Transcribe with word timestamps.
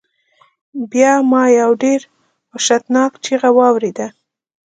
بیا 0.91 1.13
ما 1.31 1.43
یو 1.59 1.71
ډیر 1.83 2.01
وحشتناک 2.51 3.11
چیغہ 3.23 3.49
واوریده. 3.57 4.07